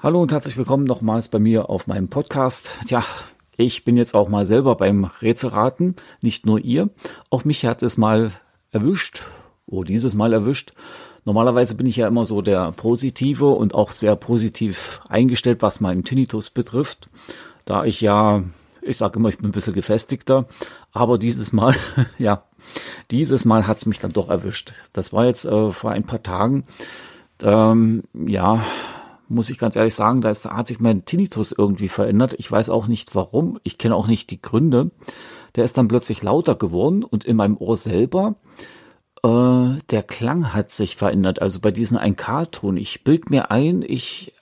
[0.00, 2.70] Hallo und herzlich willkommen nochmals bei mir auf meinem Podcast.
[2.86, 3.04] Tja,
[3.56, 6.88] ich bin jetzt auch mal selber beim Rätselraten, nicht nur ihr.
[7.30, 8.30] Auch mich hat es mal
[8.70, 9.22] erwischt,
[9.66, 10.72] oh, dieses Mal erwischt.
[11.24, 16.04] Normalerweise bin ich ja immer so der Positive und auch sehr positiv eingestellt, was meinen
[16.04, 17.10] Tinnitus betrifft.
[17.64, 18.44] Da ich ja,
[18.88, 20.46] ich sage immer, ich bin ein bisschen gefestigter.
[20.92, 21.74] Aber dieses Mal,
[22.18, 22.44] ja,
[23.10, 24.72] dieses Mal hat es mich dann doch erwischt.
[24.92, 26.64] Das war jetzt äh, vor ein paar Tagen.
[27.42, 28.64] Ähm, ja,
[29.28, 32.34] muss ich ganz ehrlich sagen, da, ist, da hat sich mein Tinnitus irgendwie verändert.
[32.38, 33.60] Ich weiß auch nicht warum.
[33.62, 34.90] Ich kenne auch nicht die Gründe.
[35.54, 38.36] Der ist dann plötzlich lauter geworden und in meinem Ohr selber,
[39.22, 41.42] äh, der Klang hat sich verändert.
[41.42, 42.76] Also bei diesem 1K-Ton.
[42.76, 44.32] Ich bild mir ein, ich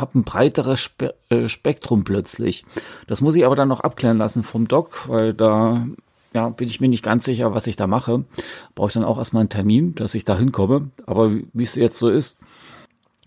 [0.00, 2.64] habe ein breiteres Spe äh, Spektrum plötzlich.
[3.06, 5.86] Das muss ich aber dann noch abklären lassen vom Doc, weil da
[6.34, 8.24] ja, bin ich mir nicht ganz sicher, was ich da mache.
[8.74, 10.90] Brauche ich dann auch erstmal einen Termin, dass ich da hinkomme.
[11.06, 12.40] Aber wie es jetzt so ist,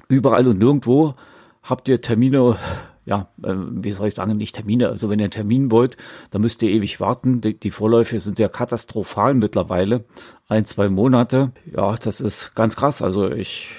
[0.08, 1.14] überall und nirgendwo
[1.62, 2.58] habt ihr Termine,
[3.06, 4.90] ja, äh, wie soll ich sagen, nicht Termine.
[4.90, 5.98] Also wenn ihr einen Termin wollt,
[6.32, 7.42] dann müsst ihr ewig warten.
[7.42, 10.06] Die, die Vorläufe sind ja katastrophal mittlerweile.
[10.48, 11.52] Ein, zwei Monate.
[11.76, 13.02] Ja, das ist ganz krass.
[13.02, 13.70] Also ich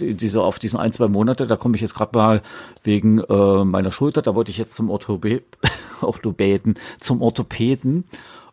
[0.00, 2.42] diese auf diesen ein, zwei Monate, da komme ich jetzt gerade mal
[2.82, 5.42] wegen äh, meiner Schulter, da wollte ich jetzt zum Orthobe
[6.00, 8.04] Orthopäden, zum Orthopäden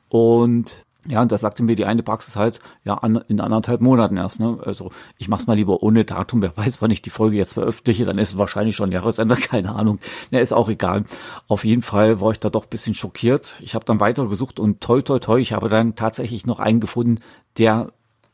[0.09, 4.17] und ja, und da sagte mir die eine Praxis halt, ja, an, in anderthalb Monaten
[4.17, 4.39] erst.
[4.39, 4.59] Ne?
[4.63, 6.43] Also ich mach's mal lieber ohne Datum.
[6.43, 9.97] Wer weiß, wann ich die Folge jetzt veröffentliche, dann ist wahrscheinlich schon Jahresende, keine Ahnung.
[10.29, 11.05] Ne, ist auch egal.
[11.47, 13.55] Auf jeden Fall war ich da doch bisschen schockiert.
[13.61, 16.79] Ich habe dann weiter gesucht und toi, toi, toi, ich habe dann tatsächlich noch einen
[16.79, 17.17] gefunden,
[17.57, 17.91] der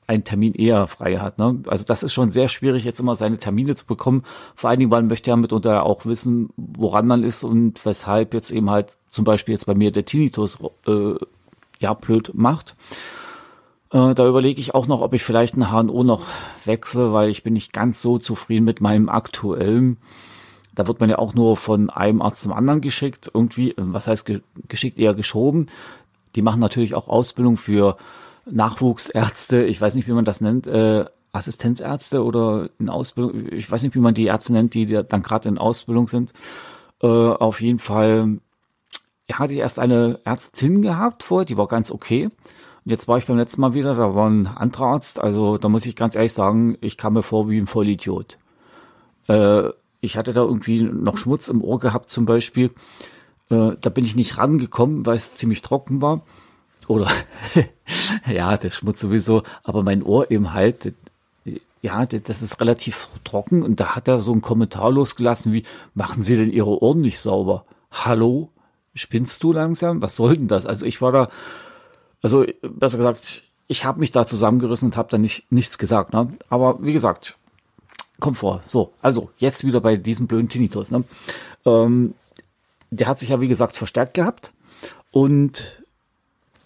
[0.08, 1.38] einen Termin eher frei hat.
[1.38, 1.62] Ne?
[1.68, 4.24] Also das ist schon sehr schwierig, jetzt immer seine Termine zu bekommen.
[4.56, 8.34] Vor allen Dingen, weil man möchte ja mitunter auch wissen, woran man ist und weshalb
[8.34, 11.16] jetzt eben halt zum Beispiel jetzt bei mir der Tinnitus äh,
[11.80, 12.78] ja blöd macht.
[13.92, 16.26] Äh, da überlege ich auch noch, ob ich vielleicht ein HNO noch
[16.64, 19.98] wechsle, weil ich bin nicht ganz so zufrieden mit meinem aktuellen.
[20.74, 24.08] Da wird man ja auch nur von einem Arzt zum anderen geschickt, irgendwie, äh, was
[24.08, 25.68] heißt ge geschickt, eher geschoben.
[26.36, 27.98] Die machen natürlich auch Ausbildung für
[28.52, 33.84] Nachwuchsärzte, ich weiß nicht, wie man das nennt, äh, Assistenzärzte oder in Ausbildung, ich weiß
[33.84, 36.34] nicht, wie man die Ärzte nennt, die dann gerade in Ausbildung sind.
[37.02, 38.40] Äh, auf jeden Fall
[39.28, 42.26] er hatte erst eine Ärztin gehabt vorher, die war ganz okay.
[42.26, 45.20] Und jetzt war ich beim letzten Mal wieder, da war ein anderer Arzt.
[45.20, 48.38] Also da muss ich ganz ehrlich sagen, ich kam mir vor wie ein Vollidiot.
[49.28, 49.70] Äh,
[50.00, 52.72] ich hatte da irgendwie noch Schmutz im Ohr gehabt zum Beispiel.
[53.50, 56.22] Äh, da bin ich nicht rangekommen, weil es ziemlich trocken war.
[56.88, 57.10] Oder
[58.28, 60.94] ja, der Schmutz sowieso, aber mein Ohr eben halt,
[61.82, 66.24] ja, das ist relativ trocken und da hat er so einen Kommentar losgelassen wie, machen
[66.24, 67.66] Sie denn Ihre Ohren nicht sauber?
[67.92, 68.50] Hallo?
[68.98, 70.02] spinnst du langsam?
[70.02, 70.66] Was soll denn das?
[70.66, 71.30] Also ich war da,
[72.22, 76.14] also besser gesagt, ich habe mich da zusammengerissen und habe da nicht, nichts gesagt.
[76.14, 76.34] Ne?
[76.50, 77.38] Aber wie gesagt,
[78.20, 78.62] kommt vor.
[78.66, 80.92] So, also jetzt wieder bei diesem blöden Tinnitus.
[80.92, 81.04] Ne?
[81.66, 82.14] Ähm,
[82.90, 84.52] der hat sich ja wie gesagt verstärkt gehabt
[85.12, 85.84] und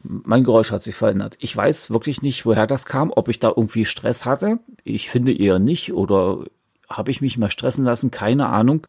[0.03, 1.37] mein Geräusch hat sich verändert.
[1.39, 4.59] Ich weiß wirklich nicht, woher das kam, ob ich da irgendwie Stress hatte.
[4.83, 6.45] Ich finde eher nicht oder
[6.89, 8.87] habe ich mich mal stressen lassen, keine Ahnung.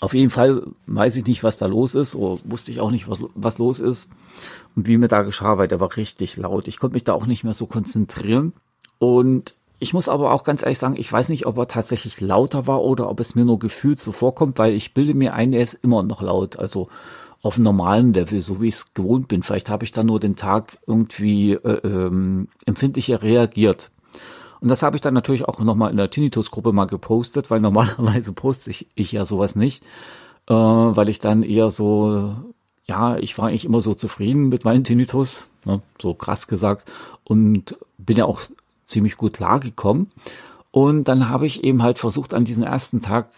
[0.00, 3.08] Auf jeden Fall weiß ich nicht, was da los ist, oder wusste ich auch nicht,
[3.08, 4.10] was, was los ist
[4.74, 6.66] und wie mir da geschah, weil der war richtig laut.
[6.66, 8.52] Ich konnte mich da auch nicht mehr so konzentrieren.
[8.98, 12.66] Und ich muss aber auch ganz ehrlich sagen, ich weiß nicht, ob er tatsächlich lauter
[12.66, 15.62] war oder ob es mir nur gefühlt so vorkommt, weil ich bilde mir ein, er
[15.62, 16.58] ist immer noch laut.
[16.58, 16.88] Also
[17.44, 19.42] auf normalen Level, so wie ich es gewohnt bin.
[19.42, 23.90] Vielleicht habe ich da nur den Tag irgendwie äh, ähm, empfindlicher reagiert.
[24.62, 28.32] Und das habe ich dann natürlich auch nochmal in der Tinnitus-Gruppe mal gepostet, weil normalerweise
[28.32, 29.84] poste ich, ich ja sowas nicht,
[30.48, 32.34] äh, weil ich dann eher so,
[32.86, 36.90] ja, ich war eigentlich immer so zufrieden mit meinem Tinnitus, ne, so krass gesagt,
[37.24, 38.40] und bin ja auch
[38.86, 40.10] ziemlich gut klargekommen.
[40.70, 43.28] Und dann habe ich eben halt versucht, an diesem ersten Tag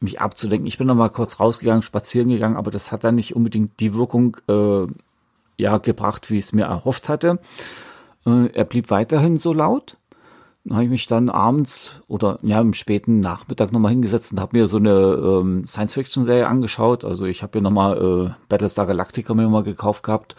[0.00, 0.66] mich abzulenken.
[0.66, 3.94] Ich bin noch mal kurz rausgegangen, spazieren gegangen, aber das hat dann nicht unbedingt die
[3.94, 4.86] Wirkung äh,
[5.56, 7.38] ja gebracht, wie ich es mir erhofft hatte.
[8.26, 9.96] Äh, er blieb weiterhin so laut
[10.68, 14.66] habe ich mich dann abends oder ja im späten Nachmittag nochmal hingesetzt und habe mir
[14.66, 17.04] so eine ähm, Science-Fiction-Serie angeschaut.
[17.04, 20.36] Also ich habe mir nochmal äh, Battlestar Galactica mir mal gekauft gehabt,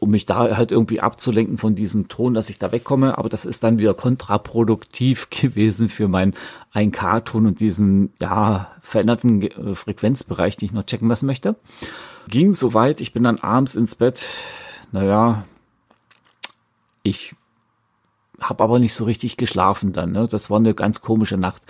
[0.00, 3.18] um mich da halt irgendwie abzulenken von diesem Ton, dass ich da wegkomme.
[3.18, 6.34] Aber das ist dann wieder kontraproduktiv gewesen für meinen
[6.74, 11.56] 1K-Ton und diesen ja veränderten äh, Frequenzbereich, den ich noch checken lassen möchte.
[12.28, 14.30] Ging soweit, ich bin dann abends ins Bett.
[14.90, 15.44] Naja,
[17.02, 17.34] ich
[18.40, 20.12] habe aber nicht so richtig geschlafen dann.
[20.12, 20.26] Ne?
[20.28, 21.62] Das war eine ganz komische Nacht.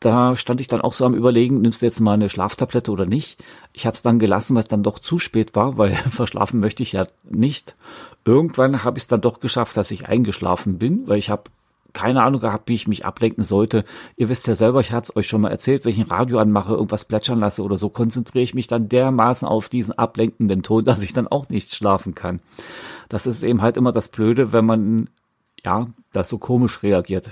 [0.00, 3.06] Da stand ich dann auch so am Überlegen, nimmst du jetzt mal eine Schlaftablette oder
[3.06, 3.42] nicht?
[3.72, 6.82] Ich habe es dann gelassen, weil es dann doch zu spät war, weil verschlafen möchte
[6.82, 7.76] ich ja nicht.
[8.24, 11.44] Irgendwann habe ich es dann doch geschafft, dass ich eingeschlafen bin, weil ich habe
[11.92, 13.84] keine Ahnung gehabt, wie ich mich ablenken sollte.
[14.16, 16.38] Ihr wisst ja selber, ich hatte es euch schon mal erzählt, wenn ich ein Radio
[16.38, 20.84] anmache, irgendwas plätschern lasse oder so, konzentriere ich mich dann dermaßen auf diesen ablenkenden Ton,
[20.84, 22.40] dass ich dann auch nicht schlafen kann.
[23.08, 25.08] Das ist eben halt immer das Blöde, wenn man
[25.64, 27.30] ja, da so komisch reagiert.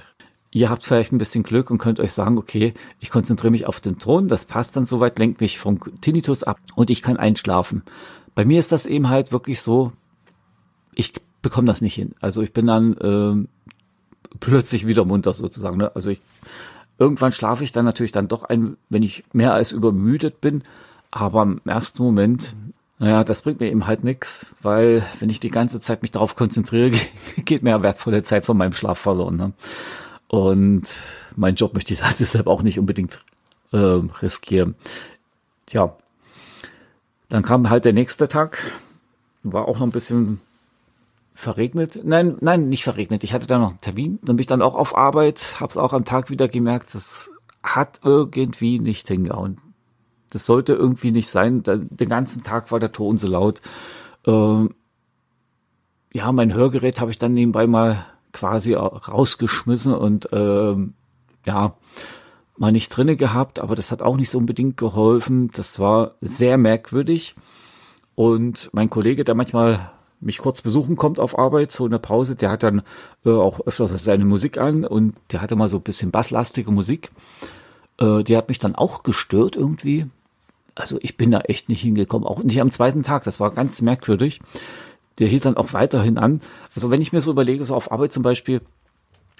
[0.54, 3.80] Ihr habt vielleicht ein bisschen Glück und könnt euch sagen, okay, ich konzentriere mich auf
[3.80, 7.82] den Ton, das passt dann soweit, lenkt mich vom Tinnitus ab und ich kann einschlafen.
[8.36, 9.90] Bei mir ist das eben halt wirklich so,
[10.94, 11.12] ich
[11.42, 12.14] bekomme das nicht hin.
[12.20, 13.48] Also ich bin dann äh,
[14.38, 15.76] plötzlich wieder munter sozusagen.
[15.76, 15.90] Ne?
[15.96, 16.20] Also ich,
[17.00, 20.62] irgendwann schlafe ich dann natürlich dann doch ein, wenn ich mehr als übermüdet bin.
[21.10, 22.54] Aber im ersten Moment,
[23.00, 26.36] naja, das bringt mir eben halt nichts, weil wenn ich die ganze Zeit mich darauf
[26.36, 26.92] konzentriere,
[27.44, 29.34] geht mir wertvolle Zeit von meinem Schlaf verloren.
[29.34, 29.52] Ne?
[30.28, 30.94] Und
[31.36, 33.18] mein Job möchte ich deshalb auch nicht unbedingt
[33.72, 34.74] äh, riskieren.
[35.66, 35.96] Tja,
[37.28, 38.58] dann kam halt der nächste Tag,
[39.42, 40.40] war auch noch ein bisschen
[41.34, 42.00] verregnet.
[42.04, 43.24] Nein, nein, nicht verregnet.
[43.24, 44.18] Ich hatte da noch einen Termin.
[44.22, 47.32] Dann bin ich dann auch auf Arbeit, habe es auch am Tag wieder gemerkt, das
[47.62, 49.58] hat irgendwie nicht hingehauen.
[50.30, 51.62] Das sollte irgendwie nicht sein.
[51.64, 53.62] den ganzen Tag war der Ton so laut.
[54.26, 54.74] Ähm,
[56.12, 60.92] ja, mein Hörgerät habe ich dann nebenbei mal quasi rausgeschmissen und ähm,
[61.46, 61.74] ja,
[62.58, 65.50] mal nicht drinne gehabt, aber das hat auch nicht so unbedingt geholfen.
[65.54, 67.34] Das war sehr merkwürdig.
[68.14, 69.90] Und mein Kollege, der manchmal
[70.20, 72.82] mich kurz besuchen kommt auf Arbeit, so in der Pause, der hat dann
[73.24, 77.10] äh, auch öfters seine Musik an und der hatte mal so ein bisschen basslastige Musik.
[77.98, 80.06] Äh, die hat mich dann auch gestört irgendwie.
[80.74, 83.24] Also ich bin da echt nicht hingekommen, auch nicht am zweiten Tag.
[83.24, 84.40] Das war ganz merkwürdig
[85.18, 86.40] der hielt dann auch weiterhin an.
[86.74, 88.60] Also wenn ich mir so überlege, so auf Arbeit zum Beispiel,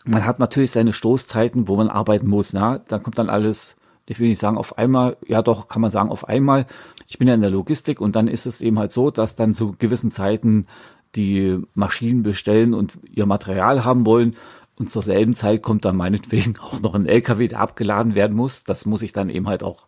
[0.04, 2.52] man hat natürlich seine Stoßzeiten, wo man arbeiten muss.
[2.52, 3.76] Na, da kommt dann alles,
[4.06, 6.66] ich will nicht sagen auf einmal, ja doch, kann man sagen auf einmal.
[7.08, 9.54] Ich bin ja in der Logistik und dann ist es eben halt so, dass dann
[9.54, 10.66] zu gewissen Zeiten
[11.16, 14.36] die Maschinen bestellen und ihr Material haben wollen.
[14.76, 18.64] Und zur selben Zeit kommt dann meinetwegen auch noch ein LKW, der abgeladen werden muss.
[18.64, 19.86] Das muss ich dann eben halt auch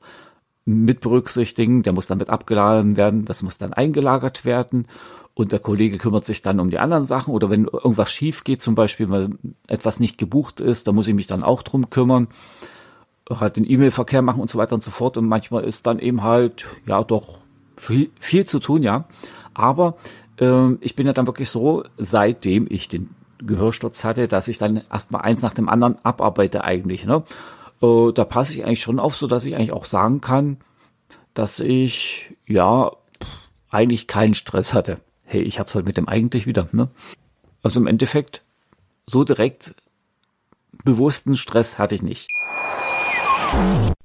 [0.67, 1.83] mit berücksichtigen.
[1.83, 3.25] Der muss dann mit abgeladen werden.
[3.25, 4.87] Das muss dann eingelagert werden.
[5.33, 7.33] Und der Kollege kümmert sich dann um die anderen Sachen.
[7.33, 9.31] Oder wenn irgendwas schief geht, zum Beispiel, weil
[9.67, 12.29] etwas nicht gebucht ist, da muss ich mich dann auch drum kümmern,
[13.31, 15.17] halt den E-Mail-Verkehr machen und so weiter und so fort.
[15.17, 17.39] Und manchmal ist dann eben halt, ja, doch
[17.77, 19.05] viel, viel zu tun, ja,
[19.55, 19.97] aber
[20.41, 24.83] äh, ich bin ja dann wirklich so, seitdem ich den Gehörsturz hatte, dass ich dann
[24.91, 27.23] erstmal eins nach dem anderen abarbeite eigentlich, ne,
[27.83, 30.59] äh, da passe ich eigentlich schon auf, so dass ich eigentlich auch sagen kann,
[31.35, 32.93] dass ich, ja,
[33.71, 36.69] eigentlich keinen Stress hatte hey, ich hab's heute mit dem eigentlich wieder.
[36.73, 36.89] Ne?
[37.63, 38.43] Also im Endeffekt,
[39.07, 39.75] so direkt
[40.85, 42.29] bewussten Stress hatte ich nicht.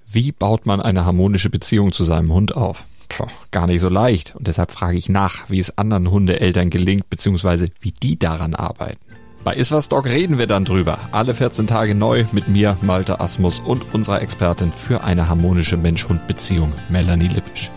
[0.08, 2.86] Wie baut man eine harmonische Beziehung zu seinem Hund auf?
[3.08, 4.36] Puh, gar nicht so leicht.
[4.36, 9.00] Und deshalb frage ich nach, wie es anderen Hundeeltern gelingt, beziehungsweise wie die daran arbeiten.
[9.44, 11.00] Bei Iswas Dog reden wir dann drüber.
[11.12, 16.74] Alle 14 Tage neu mit mir, Malte Asmus und unserer Expertin für eine harmonische Mensch-Hund-Beziehung,
[16.90, 17.72] Melanie Lippisch.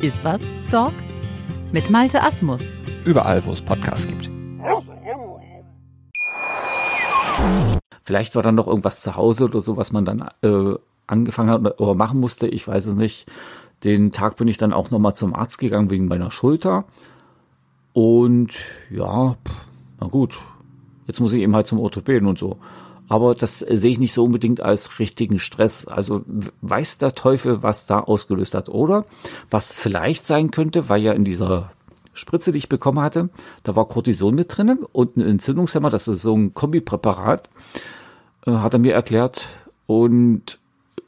[0.00, 0.92] Iswas Dog?
[1.72, 2.72] mit Malte Asmus.
[3.04, 4.30] Überall, wo es Podcasts gibt.
[8.04, 10.74] Vielleicht war dann noch irgendwas zu Hause oder so, was man dann äh,
[11.06, 12.48] angefangen hat oder machen musste.
[12.48, 13.30] Ich weiß es nicht.
[13.84, 16.84] Den Tag bin ich dann auch nochmal zum Arzt gegangen wegen meiner Schulter.
[17.92, 18.54] Und
[18.90, 19.36] ja,
[20.00, 20.38] na gut.
[21.08, 22.58] Jetzt muss ich eben halt zum Orthopäden und so.
[23.08, 25.88] Aber das sehe ich nicht so unbedingt als richtigen Stress.
[25.88, 26.24] Also
[26.60, 28.68] weiß der Teufel, was da ausgelöst hat.
[28.68, 29.06] Oder
[29.50, 31.72] was vielleicht sein könnte, weil ja in dieser
[32.12, 33.30] Spritze, die ich bekommen hatte,
[33.62, 37.48] da war Cortison mit drin und ein Entzündungshemmer, das ist so ein Kombipräparat,
[38.46, 39.48] äh, hat er mir erklärt.
[39.86, 40.58] Und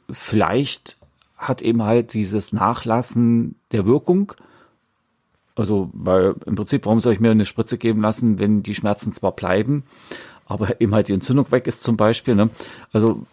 [0.09, 0.97] vielleicht
[1.37, 4.33] hat eben halt dieses Nachlassen der Wirkung,
[5.55, 9.13] also weil im Prinzip, warum soll ich mir eine Spritze geben lassen, wenn die Schmerzen
[9.13, 9.83] zwar bleiben,
[10.45, 12.35] aber eben halt die Entzündung weg ist zum Beispiel.
[12.35, 12.49] Ne?
[12.91, 13.25] Also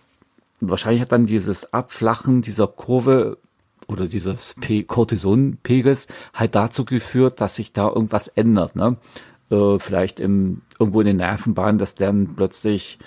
[0.61, 3.39] wahrscheinlich hat dann dieses Abflachen dieser Kurve
[3.87, 4.57] oder dieses
[4.87, 8.77] Cortisonpegels halt dazu geführt, dass sich da irgendwas ändert.
[8.77, 8.97] Ne?
[9.51, 12.99] Äh, vielleicht im, irgendwo in den Nervenbahnen, dass dann plötzlich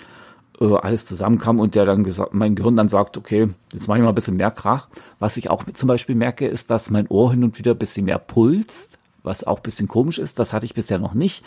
[0.60, 4.02] äh, alles zusammenkam und der dann gesagt, mein Gehirn dann sagt, okay, jetzt mache ich
[4.02, 4.88] mal ein bisschen mehr Krach.
[5.20, 8.06] Was ich auch zum Beispiel merke, ist, dass mein Ohr hin und wieder ein bisschen
[8.06, 10.38] mehr pulst, was auch ein bisschen komisch ist.
[10.38, 11.44] Das hatte ich bisher noch nicht.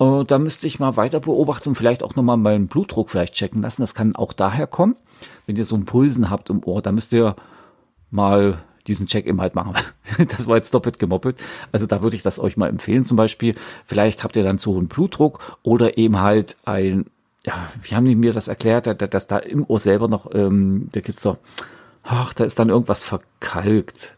[0.00, 3.62] Äh, da müsste ich mal weiter beobachten und vielleicht auch nochmal meinen Blutdruck vielleicht checken
[3.62, 3.82] lassen.
[3.82, 4.96] Das kann auch daher kommen,
[5.46, 6.82] wenn ihr so einen Pulsen habt im Ohr.
[6.82, 7.36] Da müsst ihr
[8.10, 9.74] mal diesen Check eben halt machen.
[10.28, 11.38] das war jetzt doppelt gemoppelt.
[11.70, 13.54] Also da würde ich das euch mal empfehlen zum Beispiel.
[13.86, 17.06] Vielleicht habt ihr dann zu hohen Blutdruck oder eben halt ein
[17.44, 21.00] ja, wie haben die mir das erklärt, dass da im Ohr selber noch, ähm, da
[21.00, 21.38] gibt's so,
[22.02, 24.16] ach, da ist dann irgendwas verkalkt.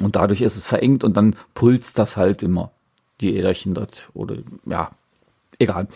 [0.00, 2.70] Und dadurch ist es verengt und dann pulst das halt immer,
[3.20, 4.10] die Äderchen dort.
[4.14, 4.36] Oder
[4.66, 4.90] ja,
[5.58, 5.88] egal.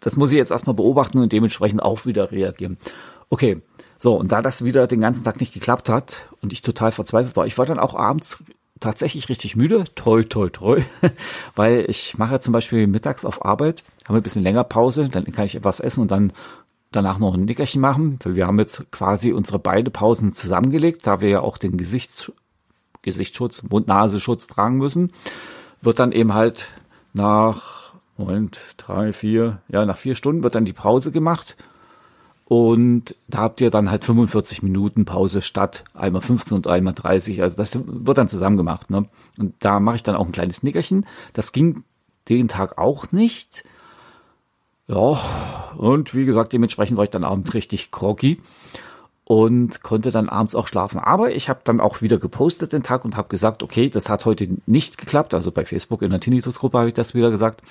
[0.00, 2.78] Das muss ich jetzt erstmal beobachten und dementsprechend auch wieder reagieren.
[3.30, 3.62] Okay,
[3.98, 7.36] so, und da das wieder den ganzen Tag nicht geklappt hat und ich total verzweifelt
[7.36, 8.42] war, ich war dann auch abends
[8.80, 10.82] tatsächlich richtig müde, toi, toi, toi,
[11.54, 15.46] weil ich mache zum Beispiel mittags auf Arbeit, habe ein bisschen länger Pause, dann kann
[15.46, 16.32] ich etwas essen und dann
[16.92, 21.20] danach noch ein Nickerchen machen, weil wir haben jetzt quasi unsere beide Pausen zusammengelegt, da
[21.20, 22.30] wir ja auch den Gesichts,
[23.04, 25.12] Gesichtsschutz, Mund-Nase-Schutz tragen müssen,
[25.80, 26.66] wird dann eben halt
[27.12, 31.56] nach, Moment, drei, vier, ja, nach vier Stunden wird dann die Pause gemacht
[32.46, 37.42] und da habt ihr dann halt 45 Minuten Pause statt einmal 15 und einmal 30.
[37.42, 38.90] Also das wird dann zusammen gemacht.
[38.90, 39.06] Ne?
[39.38, 41.06] Und da mache ich dann auch ein kleines Nickerchen.
[41.32, 41.84] Das ging
[42.28, 43.64] den Tag auch nicht.
[44.86, 45.18] Ja,
[45.78, 48.42] und wie gesagt, dementsprechend war ich dann abends richtig groggy
[49.24, 50.98] und konnte dann abends auch schlafen.
[50.98, 54.26] Aber ich habe dann auch wieder gepostet den Tag und habe gesagt, okay, das hat
[54.26, 55.34] heute nicht geklappt.
[55.34, 57.62] Also bei Facebook in der Tinnitus-Gruppe habe ich das wieder gesagt.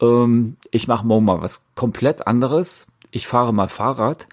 [0.00, 4.26] Ähm, ich mache morgen mal was komplett anderes ich fahre mal Fahrrad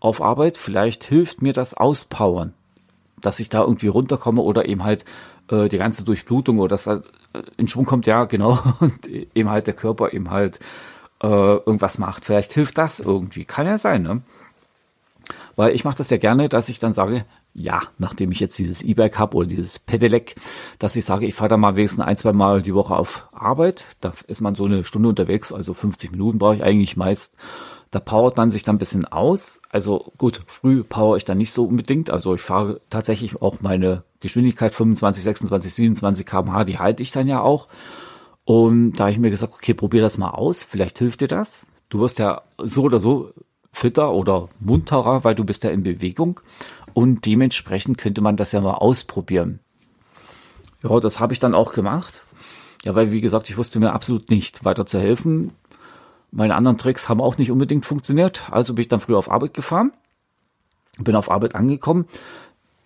[0.00, 2.52] auf Arbeit, vielleicht hilft mir das Auspowern,
[3.20, 5.04] dass ich da irgendwie runterkomme oder eben halt
[5.48, 7.00] äh, die ganze Durchblutung oder dass da
[7.56, 10.58] in Schwung kommt, ja, genau, und eben halt der Körper eben halt
[11.22, 12.24] äh, irgendwas macht.
[12.24, 13.44] Vielleicht hilft das irgendwie.
[13.44, 14.22] Kann ja sein, ne?
[15.60, 18.80] Weil ich mache das ja gerne, dass ich dann sage, ja, nachdem ich jetzt dieses
[18.80, 20.34] E-Bike habe oder dieses Pedelec,
[20.78, 23.84] dass ich sage, ich fahre da mal wenigstens ein, zwei Mal die Woche auf Arbeit.
[24.00, 27.36] Da ist man so eine Stunde unterwegs, also 50 Minuten brauche ich eigentlich meist.
[27.90, 29.60] Da powert man sich dann ein bisschen aus.
[29.68, 32.08] Also gut, früh power ich dann nicht so unbedingt.
[32.08, 37.28] Also ich fahre tatsächlich auch meine Geschwindigkeit 25, 26, 27 km/h, die halte ich dann
[37.28, 37.68] ja auch.
[38.46, 40.62] Und da habe ich mir gesagt, okay, probier das mal aus.
[40.62, 41.66] Vielleicht hilft dir das.
[41.90, 43.34] Du wirst ja so oder so
[43.72, 46.40] fitter oder munterer, weil du bist ja in Bewegung.
[46.92, 49.60] Und dementsprechend könnte man das ja mal ausprobieren.
[50.82, 52.22] Ja, das habe ich dann auch gemacht.
[52.84, 55.52] Ja, weil wie gesagt, ich wusste mir absolut nicht weiter zu helfen.
[56.30, 58.50] Meine anderen Tricks haben auch nicht unbedingt funktioniert.
[58.50, 59.92] Also bin ich dann früh auf Arbeit gefahren,
[60.98, 62.06] bin auf Arbeit angekommen.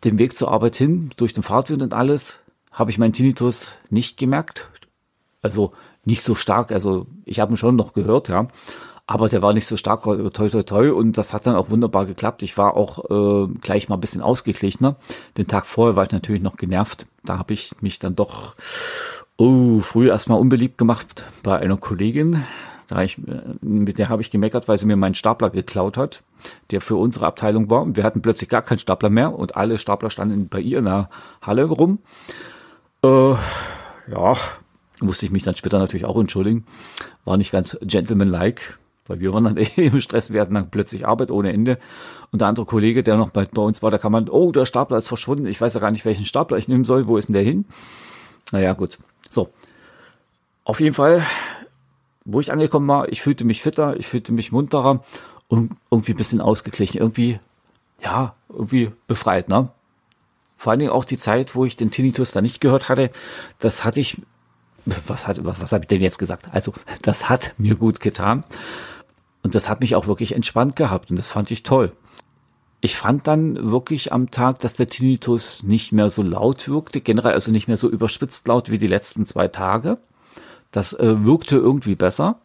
[0.03, 2.41] Den Weg zur Arbeit hin, durch den Fahrtwind und alles,
[2.73, 4.69] habe ich meinen Tinnitus nicht gemerkt.
[5.41, 5.73] Also
[6.05, 6.73] nicht so stark.
[6.73, 8.49] Also ich habe ihn schon noch gehört, ja.
[9.06, 10.90] Aber der war nicht so stark, toi, toi, toi.
[10.90, 12.42] Und das hat dann auch wunderbar geklappt.
[12.42, 14.96] Ich war auch äh, gleich mal ein bisschen ausgeglichener.
[15.37, 17.06] Den Tag vorher war ich natürlich noch genervt.
[17.23, 18.54] Da habe ich mich dann doch
[19.37, 22.44] oh, früh erstmal unbeliebt gemacht bei einer Kollegin.
[22.88, 26.23] Da ich, äh, mit der habe ich gemeckert, weil sie mir meinen Stapler geklaut hat,
[26.70, 27.84] der für unsere Abteilung war.
[27.94, 31.08] Wir hatten plötzlich gar keinen Stapler mehr und alle Stapler standen bei ihr in der
[31.42, 31.99] Halle rum.
[33.02, 33.34] Äh,
[34.11, 34.37] ja,
[35.00, 36.66] musste ich mich dann später natürlich auch entschuldigen.
[37.25, 38.62] War nicht ganz gentlemanlike,
[39.06, 40.32] weil wir waren dann eh im Stress.
[40.32, 41.78] Wir hatten dann plötzlich Arbeit ohne Ende.
[42.30, 44.66] Und der andere Kollege, der noch bei, bei uns war, da kam man, oh, der
[44.66, 45.46] Stapler ist verschwunden.
[45.46, 47.06] Ich weiß ja gar nicht, welchen Stapler ich nehmen soll.
[47.06, 47.64] Wo ist denn der hin?
[48.52, 48.99] Naja, gut.
[49.30, 49.50] So.
[50.64, 51.25] Auf jeden Fall
[52.25, 55.04] wo ich angekommen war, ich fühlte mich fitter, ich fühlte mich munterer
[55.49, 57.38] und irgendwie ein bisschen ausgeglichen, irgendwie,
[58.02, 59.68] ja, irgendwie befreit, ne?
[60.56, 63.11] Vor allen Dingen auch die Zeit, wo ich den Tinnitus da nicht gehört hatte,
[63.58, 64.23] das hatte ich,
[65.06, 66.46] was hat, was, was habe ich denn jetzt gesagt?
[66.52, 68.44] Also, das hat mir gut getan.
[69.45, 71.93] Und das hat mich auch wirklich entspannt gehabt und das fand ich toll.
[72.81, 77.35] Ich fand dann wirklich am Tag, dass der Tinnitus nicht mehr so laut wirkte, generell
[77.35, 79.99] also nicht mehr so überspitzt laut wie die letzten zwei Tage.
[80.71, 82.41] Das äh, wirkte irgendwie besser.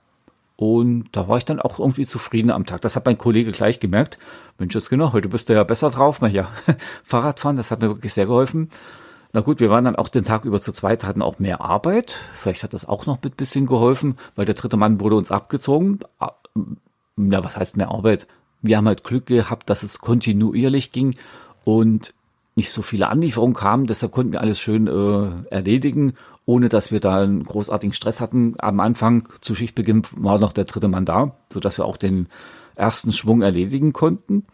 [0.57, 2.81] Und da war ich dann auch irgendwie zufrieden am Tag.
[2.81, 4.19] Das hat mein Kollege gleich gemerkt.
[4.57, 6.19] Mensch, jetzt genau, heute bist du ja besser drauf.
[6.19, 6.49] Mal ja,
[7.05, 8.69] Fahrradfahren, das hat mir wirklich sehr geholfen.
[9.31, 12.15] Na gut, wir waren dann auch den Tag über zu zweit, hatten auch mehr Arbeit.
[12.35, 15.99] Vielleicht hat das auch noch ein bisschen geholfen, weil der dritte Mann wurde uns abgezogen.
[17.31, 18.27] Ja, was heißt mehr Arbeit?
[18.61, 21.15] Wir haben halt Glück gehabt, dass es kontinuierlich ging
[21.63, 22.13] und
[22.55, 23.87] nicht so viele Anlieferungen kamen.
[23.87, 26.13] Deshalb konnten wir alles schön äh, erledigen
[26.49, 28.55] ohne dass wir da einen großartigen Stress hatten.
[28.57, 32.25] Am Anfang zu Schichtbeginn war noch der dritte Mann da, sodass wir auch den
[32.75, 34.47] ersten Schwung erledigen konnten.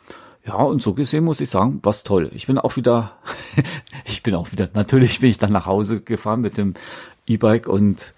[0.45, 2.31] Ja, und so gesehen muss ich sagen, was toll.
[2.33, 3.13] Ich bin auch wieder,
[4.05, 6.73] ich bin auch wieder, natürlich bin ich dann nach Hause gefahren mit dem
[7.27, 8.13] E-Bike und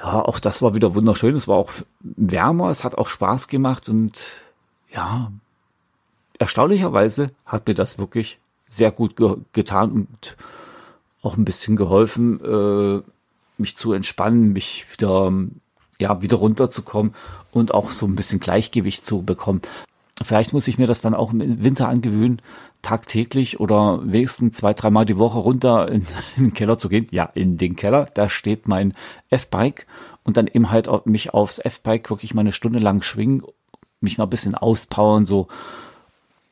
[0.00, 1.34] ja, auch das war wieder wunderschön.
[1.34, 4.26] Es war auch wärmer, es hat auch Spaß gemacht und
[4.92, 5.32] ja,
[6.38, 8.38] erstaunlicherweise hat mir das wirklich
[8.68, 10.36] sehr gut ge getan und
[11.22, 13.02] auch ein bisschen geholfen, äh,
[13.58, 15.32] mich zu entspannen, mich wieder,
[15.98, 17.14] ja, wieder runterzukommen
[17.50, 19.62] und auch so ein bisschen Gleichgewicht zu bekommen.
[20.22, 22.40] Vielleicht muss ich mir das dann auch im Winter angewöhnen,
[22.82, 26.06] tagtäglich oder wenigstens zwei, dreimal die Woche runter in,
[26.36, 27.06] in, den Keller zu gehen.
[27.10, 28.94] Ja, in den Keller, da steht mein
[29.30, 29.86] F-Bike
[30.24, 33.42] und dann eben halt mich aufs F-Bike wirklich mal eine Stunde lang schwingen,
[34.00, 35.48] mich mal ein bisschen auspowern, so,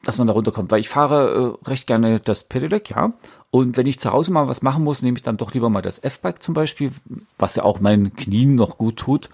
[0.05, 0.71] dass man da runterkommt.
[0.71, 3.13] Weil ich fahre äh, recht gerne das Pedelec, ja.
[3.51, 5.83] Und wenn ich zu Hause mal was machen muss, nehme ich dann doch lieber mal
[5.83, 6.93] das F-Bike zum Beispiel,
[7.39, 9.31] was ja auch meinen Knien noch gut tut.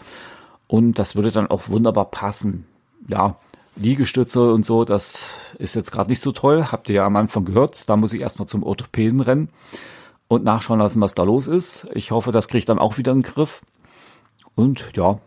[0.69, 2.67] Und das würde dann auch wunderbar passen.
[3.09, 3.37] Ja,
[3.77, 6.67] Liegestütze und so, das ist jetzt gerade nicht so toll.
[6.71, 7.89] Habt ihr ja am Anfang gehört.
[7.89, 9.49] Da muss ich erstmal zum Orthopäden rennen
[10.29, 11.87] und nachschauen lassen, was da los ist.
[11.95, 13.63] Ich hoffe, das kriege ich dann auch wieder in den Griff.
[14.55, 15.19] Und ja,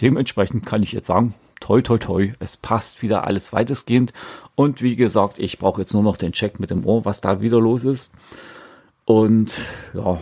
[0.00, 4.12] dementsprechend kann ich jetzt sagen, toi, toi, toi, es passt wieder alles weitestgehend.
[4.54, 7.40] Und wie gesagt, ich brauche jetzt nur noch den Check mit dem Ohr, was da
[7.40, 8.12] wieder los ist.
[9.04, 9.54] Und
[9.94, 10.20] ja,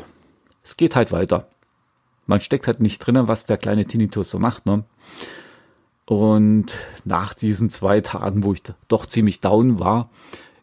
[0.62, 1.46] es geht halt weiter.
[2.26, 4.66] Man steckt halt nicht drinnen, was der kleine Tinnitus so macht.
[4.66, 4.84] Ne?
[6.07, 10.11] Und nach diesen zwei Tagen, wo ich doch ziemlich down war,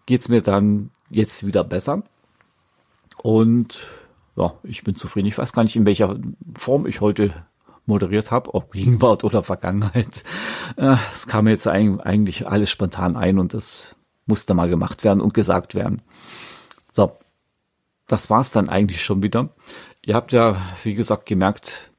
[0.05, 2.03] geht's mir dann jetzt wieder besser.
[3.21, 3.87] Und
[4.35, 5.27] ja, ich bin zufrieden.
[5.27, 6.17] Ich weiß gar nicht, in welcher
[6.55, 7.33] Form ich heute
[7.85, 10.23] moderiert habe, ob Gegenwart oder Vergangenheit.
[10.75, 15.21] Äh, es kam mir jetzt eigentlich alles spontan ein und das musste mal gemacht werden
[15.21, 16.01] und gesagt werden.
[16.91, 17.17] So,
[18.05, 19.49] das war's dann eigentlich schon wieder.
[20.01, 21.89] Ihr habt ja, wie gesagt, gemerkt,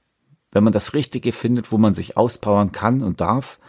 [0.59, 3.61] wenn man das Richtige findet, wo man sich auspowern kann und darf,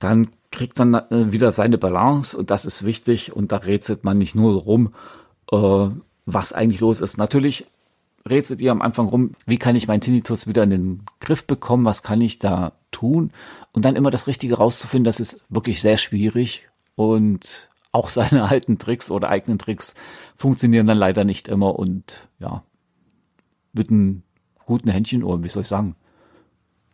[0.00, 4.18] dann kriegt man äh, wieder seine Balance und das ist wichtig und da rätselt man
[4.18, 4.92] nicht nur rum,
[5.52, 5.88] äh,
[6.26, 7.16] was eigentlich los ist.
[7.16, 7.66] Natürlich
[8.28, 11.84] rätselt ihr am Anfang rum, wie kann ich meinen Tinnitus wieder in den Griff bekommen,
[11.84, 13.30] was kann ich da tun
[13.70, 18.78] und dann immer das Richtige rauszufinden, das ist wirklich sehr schwierig und auch seine alten
[18.78, 19.94] Tricks oder eigenen Tricks
[20.36, 22.64] funktionieren dann leider nicht immer und ja,
[23.72, 24.24] mit einem
[24.66, 25.94] guten Händchen oder wie soll ich sagen,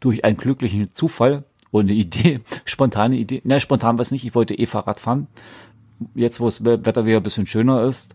[0.01, 4.35] durch einen glücklichen Zufall oder eine Idee, spontane Idee, ne, spontan war es nicht, ich
[4.35, 5.29] wollte eh Fahrrad fahren.
[6.15, 8.15] Jetzt, wo das Wetter wieder ein bisschen schöner ist,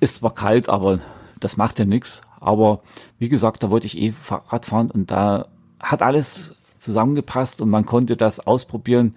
[0.00, 0.98] ist zwar kalt, aber
[1.38, 2.22] das macht ja nichts.
[2.40, 2.82] Aber
[3.18, 5.46] wie gesagt, da wollte ich eh Fahrrad fahren und da
[5.80, 9.16] hat alles zusammengepasst und man konnte das ausprobieren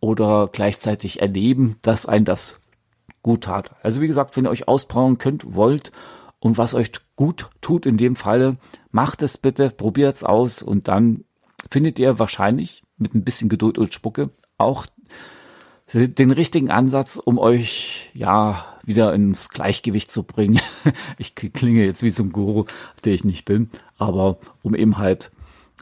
[0.00, 2.60] oder gleichzeitig erleben, dass ein das
[3.22, 3.70] gut tat.
[3.82, 5.92] Also wie gesagt, wenn ihr euch ausbauen könnt, wollt
[6.42, 8.56] und was euch gut tut in dem Falle,
[8.90, 11.24] macht es bitte, probiert es aus und dann
[11.70, 14.86] findet ihr wahrscheinlich mit ein bisschen Geduld und Spucke auch
[15.94, 20.60] den richtigen Ansatz, um euch ja wieder ins Gleichgewicht zu bringen.
[21.16, 22.64] Ich klinge jetzt wie so ein Guru,
[23.04, 25.30] der ich nicht bin, aber um eben halt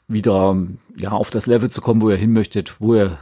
[0.09, 0.59] wieder
[0.99, 3.18] ja auf das Level zu kommen, wo ihr hin möchtet, wo ihr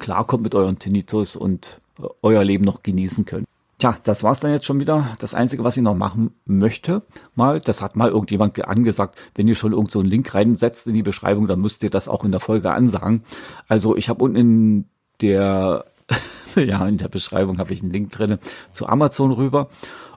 [0.00, 1.80] klarkommt mit euren Tinnitus und
[2.22, 3.46] euer Leben noch genießen könnt.
[3.80, 5.16] Tja, das war's dann jetzt schon wieder.
[5.20, 7.02] Das Einzige, was ich noch machen möchte,
[7.34, 10.92] mal, das hat mal irgendjemand angesagt, wenn ihr schon irgend so einen Link reinsetzt in
[10.92, 13.24] die Beschreibung, dann müsst ihr das auch in der Folge ansagen.
[13.68, 14.84] Also ich habe unten in
[15.22, 15.86] der
[16.56, 18.38] ja, in der Beschreibung habe ich einen Link drin
[18.70, 19.70] zu Amazon rüber.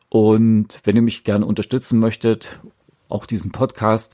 [0.10, 2.60] Und wenn ihr mich gerne unterstützen möchtet,
[3.08, 4.14] auch diesen Podcast,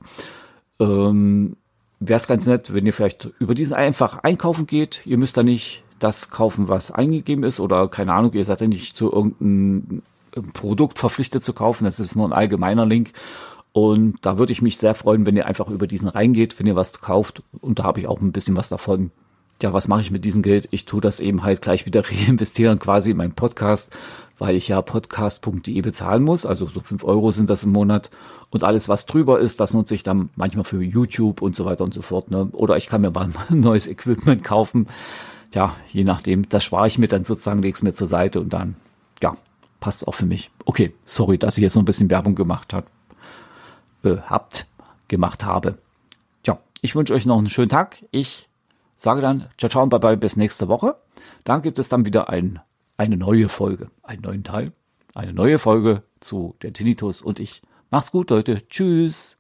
[0.79, 1.57] ähm,
[1.99, 5.01] wäre es ganz nett, wenn ihr vielleicht über diesen einfach einkaufen geht.
[5.07, 8.67] Ihr müsst da nicht das kaufen, was eingegeben ist oder keine Ahnung, ihr seid ja
[8.67, 10.01] nicht zu irgendeinem
[10.53, 11.85] Produkt verpflichtet zu kaufen.
[11.85, 13.13] Das ist nur ein allgemeiner Link.
[13.71, 16.75] Und da würde ich mich sehr freuen, wenn ihr einfach über diesen reingeht, wenn ihr
[16.75, 17.43] was kauft.
[17.62, 19.12] Und da habe ich auch ein bisschen was davon
[19.62, 20.67] ja, was mache ich mit diesem Geld?
[20.71, 23.95] Ich tue das eben halt gleich wieder reinvestieren, quasi in meinen Podcast,
[24.38, 26.45] weil ich ja podcast.de bezahlen muss.
[26.45, 28.09] Also so fünf Euro sind das im Monat.
[28.51, 31.83] Und alles, was drüber ist, das nutze ich dann manchmal für YouTube und so weiter
[31.83, 32.31] und so fort.
[32.31, 32.47] Ne?
[32.53, 34.88] Oder ich kann mir mal ein neues Equipment kaufen.
[35.53, 36.47] Ja, je nachdem.
[36.49, 38.75] Das spare ich mir dann sozusagen, lege es mir zur Seite und dann,
[39.21, 39.35] ja,
[39.79, 40.51] passt auch für mich.
[40.65, 42.88] Okay, sorry, dass ich jetzt noch ein bisschen Werbung gemacht habe.
[44.03, 44.65] Äh, habt,
[45.07, 45.77] gemacht habe.
[46.43, 48.05] Tja, ich wünsche euch noch einen schönen Tag.
[48.12, 48.47] Ich
[48.95, 50.95] sage dann, ciao, ciao und bye bye bis nächste Woche.
[51.43, 52.59] Dann gibt es dann wieder ein,
[52.97, 54.71] eine neue Folge, einen neuen Teil,
[55.15, 57.62] eine neue Folge zu der Tinnitus und ich.
[57.89, 58.67] Macht's gut, Leute.
[58.69, 59.38] Tschüss.